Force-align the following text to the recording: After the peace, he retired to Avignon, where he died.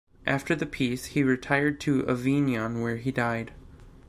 After 0.25 0.55
the 0.55 0.65
peace, 0.65 1.05
he 1.05 1.21
retired 1.21 1.79
to 1.81 2.07
Avignon, 2.09 2.81
where 2.81 2.97
he 2.97 3.11
died. 3.11 3.53